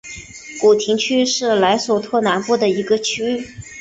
[0.59, 3.45] 古廷区是莱索托南部的一个区。